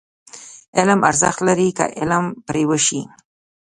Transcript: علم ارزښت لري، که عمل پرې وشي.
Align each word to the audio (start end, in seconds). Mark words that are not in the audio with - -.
علم 0.77 0.99
ارزښت 1.09 1.39
لري، 1.47 1.69
که 1.77 1.85
عمل 2.01 2.25
پرې 2.47 2.63
وشي. 2.69 3.01